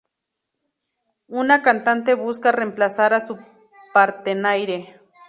Una 1.27 1.61
cantante 1.61 2.15
busca 2.15 2.51
reemplazar 2.51 3.13
a 3.13 3.19
su 3.19 3.37
partenaire. 3.93 4.99